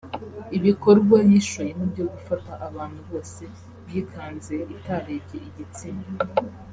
Ibikorwa 0.57 1.17
yishoyemo 1.29 1.83
byo 1.93 2.05
gufata 2.13 2.51
abantu 2.67 2.99
bose 3.09 3.43
yikanze 3.91 4.55
itarebye 4.75 5.37
igitsina 5.47 6.05